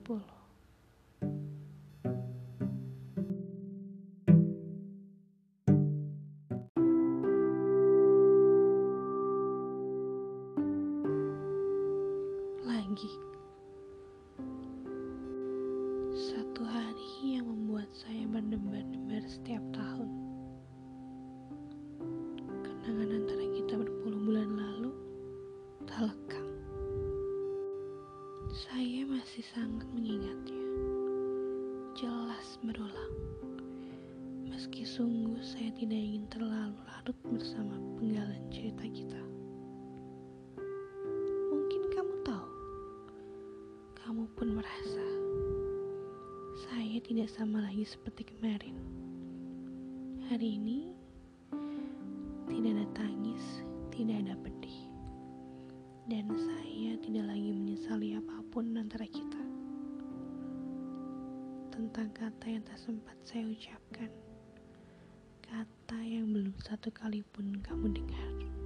sepuluh. 0.00 0.24
Lagi 12.64 13.12
satu 16.16 16.64
hari 16.64 17.36
yang 17.36 17.44
membuat 17.44 17.92
saya 17.92 18.24
berdebar-debar 18.32 19.20
setiap 19.28 19.60
tahun. 19.76 20.08
Kenangan 22.64 23.20
antara 23.20 23.44
kita 23.52 23.74
berpuluh 23.76 24.20
bulan 24.24 24.48
lalu 24.56 24.96
tak 25.84 26.08
lekang. 26.08 26.48
Saya 28.50 28.89
masih 29.40 29.56
sangat 29.56 29.88
mengingatnya. 29.96 30.64
Jelas 31.96 32.60
berulang. 32.60 33.16
Meski 34.44 34.84
sungguh 34.84 35.40
saya 35.40 35.72
tidak 35.80 35.96
ingin 35.96 36.28
terlalu 36.28 36.76
larut 36.84 37.16
bersama 37.24 37.72
penggalan 37.96 38.44
cerita 38.52 38.84
kita. 38.84 39.22
Mungkin 41.56 41.82
kamu 41.88 42.14
tahu, 42.20 42.48
kamu 44.04 44.28
pun 44.36 44.60
merasa 44.60 45.06
saya 46.68 47.00
tidak 47.00 47.32
sama 47.32 47.64
lagi 47.64 47.88
seperti 47.88 48.28
kemarin. 48.36 48.76
Hari 50.28 50.60
ini 50.60 50.92
tidak 52.44 52.76
ada 52.76 52.86
tangis, 52.92 53.64
tidak 53.88 54.20
ada 54.20 54.36
pedih, 54.44 54.80
dan 56.12 56.28
saya 56.28 56.92
tidak 57.00 57.24
lagi 57.24 57.56
menyesali 57.56 58.20
apa 58.20 58.40
pun 58.50 58.74
antara 58.74 59.06
kita. 59.06 59.39
Tentang 61.70 62.10
kata 62.12 62.46
yang 62.50 62.62
tak 62.66 62.76
sempat 62.76 63.16
saya 63.22 63.46
ucapkan, 63.46 64.10
kata 65.40 65.98
yang 66.02 66.34
belum 66.34 66.54
satu 66.60 66.90
kali 66.90 67.22
pun 67.30 67.56
kamu 67.62 67.94
dengar. 67.94 68.59